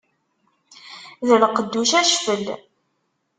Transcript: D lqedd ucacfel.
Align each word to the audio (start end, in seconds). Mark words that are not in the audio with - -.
D 1.27 1.29
lqedd 1.43 1.73
ucacfel. 1.81 2.45